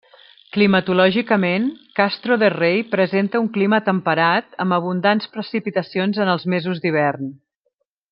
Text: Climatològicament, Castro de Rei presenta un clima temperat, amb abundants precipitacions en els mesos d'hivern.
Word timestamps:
Climatològicament, 0.55 1.67
Castro 1.99 2.37
de 2.43 2.49
Rei 2.53 2.81
presenta 2.93 3.41
un 3.43 3.49
clima 3.57 3.81
temperat, 3.91 4.49
amb 4.65 4.77
abundants 4.81 5.29
precipitacions 5.37 6.23
en 6.25 6.33
els 6.37 6.49
mesos 6.55 6.83
d'hivern. 6.87 7.31